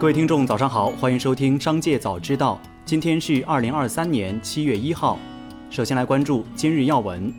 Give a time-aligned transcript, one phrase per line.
[0.00, 2.60] 各位听众，早上好，欢迎收听《商界早知道》。
[2.84, 5.18] 今天是二零二三年七月一号。
[5.70, 7.34] 首先来关注今日要闻。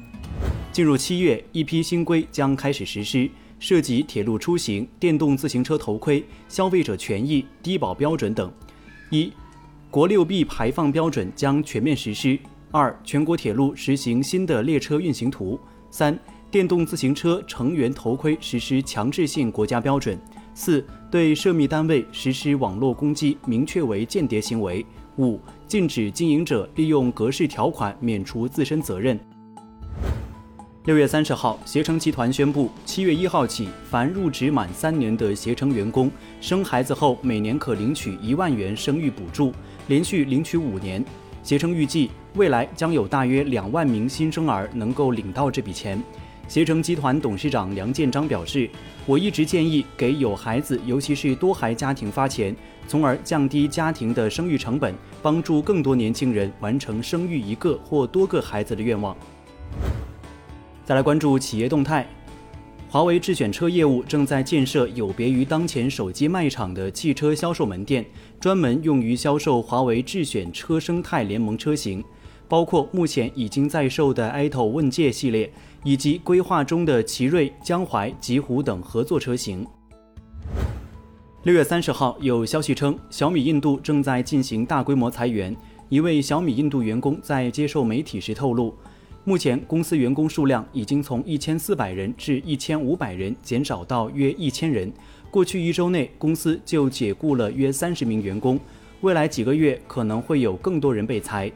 [0.70, 8.52] 进入七月，一批新规将开始实施，涉及铁路出行、电动自行车头盔、消费者权益、低保标准等。
[9.10, 9.32] 一、
[9.90, 12.38] 国六 B 排放标准将全面实施。
[12.72, 15.58] 二、全国铁路实行新的列车运行图。
[15.90, 16.20] 三、
[16.52, 20.20] 电动自行车成员头盔实施强制性国家标准。
[20.62, 24.86] 四、对涉密单位实施网络攻击，明确为间谍行为。
[25.18, 29.18] 五、禁止经营者利用格式条款免除自身责任。
[30.84, 39.54] 六月三十号，携程集团宣布，七月一号起，凡入职满三年的携程员工，生孩子后每年可领取一万元生育补助，
[39.88, 41.02] 连续领取五年。
[41.42, 46.04] 携程预计，未来将有大约两万名新生儿能够领到这笔钱。
[46.50, 48.68] 携程集团董事长梁建章表示
[49.06, 52.56] ：“我一直建议给有孩子，尤其是多孩家庭发钱，
[52.88, 59.16] 从而降低家庭的生育成本，帮助更多年轻人完成生育一个或多个孩子的愿望。”
[60.84, 62.10] 再来关注企业动态，
[62.90, 68.04] 华为智选车业务正在建设有别于当前手机卖场的汽车销售门店，
[68.40, 72.04] 专门用于销售华为智选车生态联盟车型。
[72.50, 75.50] 包括目前已经在售的 ito 问界系列，
[75.84, 79.66] 以及规划中的奇瑞、江淮、极狐等合作车型。
[81.44, 85.56] 六月三十号，有消息称，小米印度正在进行大规模裁员。
[85.88, 88.74] 一位小米印度员工在接受媒体时透露，
[89.24, 94.92] 目前公司员工数量已经从一千四百人至一千五百人减少到约一千人。
[95.30, 98.60] 过去一周内，公司就解雇了约三十名员工，
[99.02, 101.52] 未来几个月可能会有更多人被裁。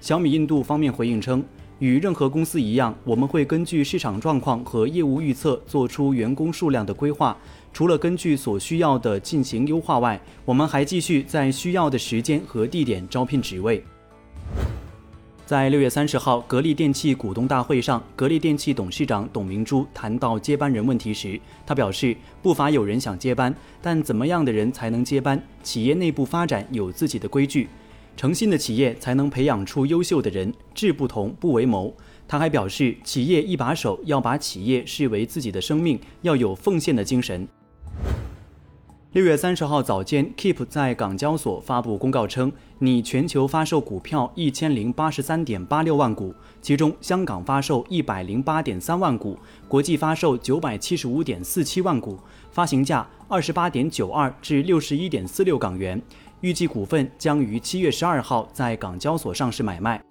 [0.00, 1.44] 小米印度方面回应称，
[1.78, 7.36] 与任何公司一样，我们会根据市场状况和业务预测做出员工数量的规划。
[7.70, 13.84] 除了根据所需要的进行优化外，我们还继续在需要的时间和地点招聘职位。
[15.44, 25.40] 在六月三十号格力电器股东大会上，格力电器董事长董明珠谈到接班人问题时，他表示，不乏有人想接班，但怎么样的人才能接班？
[25.62, 27.68] 企业内部发展有自己的规矩。
[28.20, 31.90] 诚信的企业才能培养出优秀的人，志不同不为谋。
[32.28, 37.48] 他还表示，企业一把手要把企业视为自己的生命，要有奉献的精神。
[39.12, 52.18] 六月三十号早间，Keep 在港交所发布公告称，拟全球发售股票一千零八十三点八六万股，其中香港发售一百零八点三万股，国际发售九百七十五点四七万股，
[52.52, 56.00] 发行价二十八点九二至六十一点四六港元。
[56.40, 60.02] 预计股份将于七月十二号在港交所上市买卖。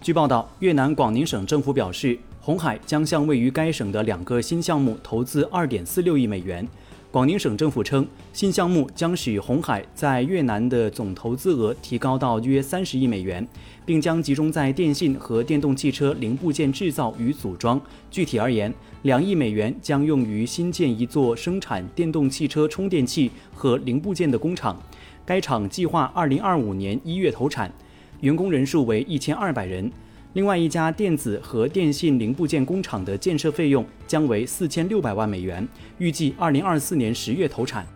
[0.00, 6.66] 据报道，越南广宁省政府表示，红海将向位于该省的两个新项目投资二点四六亿美元。
[7.10, 13.46] 广宁省政府称，新项目将使红海在越南的总投资额提高到约三十亿美元，
[13.86, 17.80] 并将集中在电信和电动汽车零部件制造与组装。
[18.10, 24.78] 具体而言，两亿美元将用于新建一座生产电动汽车充电器和零部件的工厂，
[25.24, 27.72] 该厂计划二零二五年一月投产，
[28.20, 29.90] 员工人数为一千二百人。
[30.34, 35.66] 另外一家电子和电信零部件工厂的建设费用将为四千六百万美元，
[35.96, 37.86] 预计二零二四年十月投产。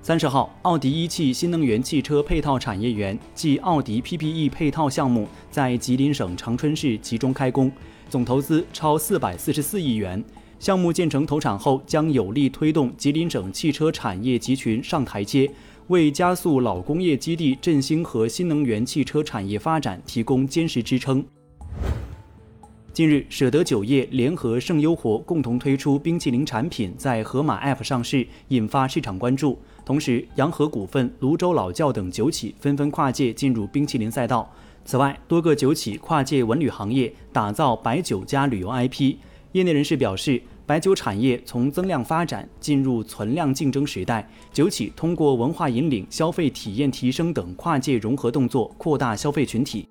[0.00, 7.70] 三十号，奥迪一汽新能源汽车配套产业园暨奥迪 PPE 配套项目在吉林省长春市集中开工，
[8.08, 10.24] 总投资超四百四十四亿元。
[10.58, 15.50] 项目建成投产后，将有力推动吉林省汽车产业集群上台阶。
[15.90, 21.24] 为加速老工业基地振兴和新能源汽车产业发展提供坚实支撑。
[22.92, 29.58] 近日，舍得酒业联合盛优活共同推出冰淇淋产品，在盒马 App 上市，引发市场关注。
[29.84, 34.48] 同时，洋河股份、泸州老窖等酒企纷纷跨界进入冰淇淋赛道。
[34.84, 39.16] 此外，多个酒企跨界文旅行业，打造白酒加旅游 IP。
[39.52, 40.42] 业内人士表示。
[40.70, 49.84] 白酒产业从增量发展进入存量竞争时代，酒企通过文化引领、消费体验提升等跨界融合动作，扩大消费群体。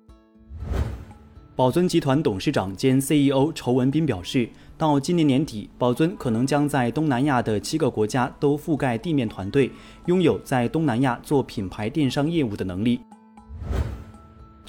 [1.54, 4.48] 宝尊集团董事长兼 CEO 仇文斌表示，
[4.78, 9.70] 到今年年底，宝尊可能将在东南亚的七个国家都覆盖地面团队，
[10.06, 13.00] 拥有在东南亚做品牌电商业务的能力。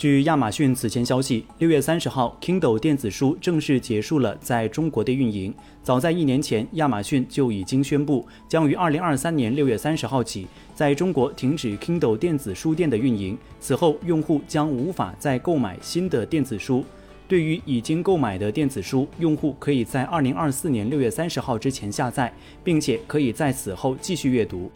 [0.01, 5.53] 据亚马逊此前消息，六月三十号，Kindle 电子书正式结束了在中国的运营。
[5.83, 13.37] 早在一年前，亚马逊就已经宣布将于二零二三年六月三十号起在中国停止 Kindle 电子书店的运营。
[13.59, 16.83] 此后，用户将无法再购买新的电子书。
[17.27, 22.33] 对于已经购买的电子书，用户可以在二零二四年六月三十号之前下载，
[22.63, 24.71] 并且可以在此后继续阅读。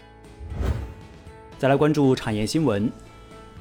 [1.58, 2.92] 再来关注产业新闻。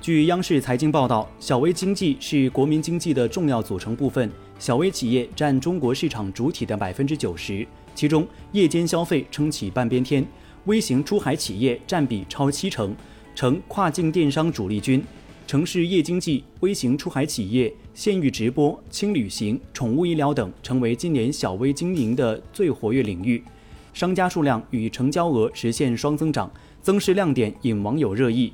[0.05, 10.23] 据央视财经报道，小微经济是国民经济的重要组成部分，小微企业占中国市场主体的百分之九十，其中夜间消费撑起半边天，
[10.67, 12.95] 微型出海企业占比超七成，
[13.35, 15.03] 成跨境电商主力军。
[15.47, 23.43] 城市夜经济、微型出海企业、县域直播、轻旅行、宠物医疗等成为今年小微经营的最活跃领域，
[23.95, 26.53] 商家数量与成交额实现双增长，
[26.83, 28.53] 增势亮点引网友热议。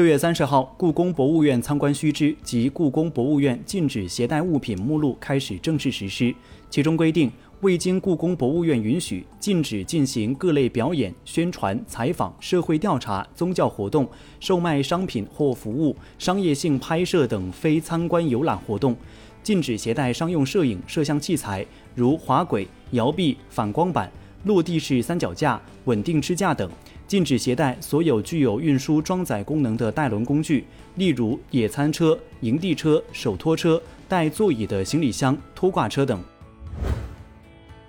[0.00, 6.34] 六月三十号，故宫博物院参观须知及故宫博物院禁止携带物品目录开始正式实施，
[6.70, 7.30] 其中规定。
[7.60, 14.08] 未经故宫博物院允许，禁止进行各类表演、宣传、采访、社会调查、宗教活动、
[14.40, 18.94] 售卖商品或服务、商业性拍摄等非参观游览活动；
[19.42, 24.10] 禁止携带商用摄影摄像器材，如滑轨、摇臂、反光板、
[24.44, 26.66] 落地式三脚架、稳定支架等；
[27.10, 30.64] 禁止携带所有具有运输装载功能的带轮工具，
[30.94, 36.22] 例如野餐车、营地车、手拖车、带座椅的行李箱、拖挂车等。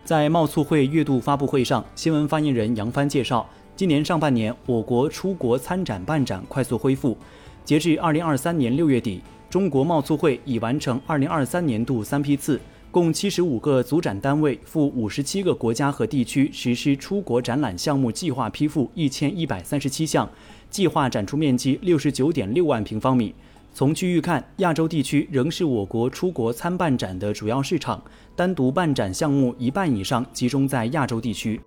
[0.03, 7.15] 在贸促会月度发布会上，新闻发言人杨帆介绍，今年上半年我国出国参展办展快速恢复。
[7.63, 9.21] 截至二零二三年六月底，
[9.51, 12.59] 中国贸促会已完成二零二三年度三批次，
[12.91, 20.29] 共七十五个组展单位赴五十七个国家和地区实施出国展览项目计划批复一千一百三十七项，
[20.69, 23.33] 计划展出面积六十九点六万平方米。
[23.73, 28.03] 从区域看，亚洲地区仍是我国出国参办展的主要市场，
[28.35, 31.61] 单独办展项目一半以上集中在亚洲地区。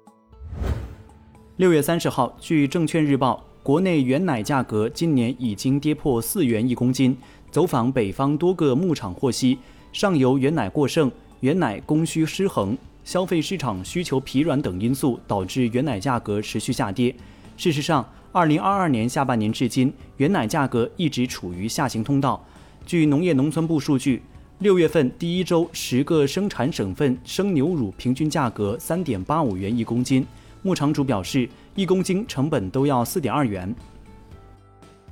[1.56, 7.16] 六月三十号，据证券日报，国内原奶价格今年已经跌破四元一公斤。
[7.50, 9.56] 走访北方多个牧场获悉，
[9.94, 11.08] 上游原奶过剩、
[11.38, 17.14] 原奶供需失衡、消费市场需求疲软等因素导致原奶价格持续下跌。
[17.56, 22.44] 事实上，二零二二年下半年至今，原奶价格一直处于下行通道。
[22.84, 24.20] 据农业农村部数据，
[24.58, 30.26] 六月份第一周十个生产省份生牛乳平均价格三点八五元一公斤，
[30.62, 33.72] 牧场主表示，一公斤成本都要四点二元。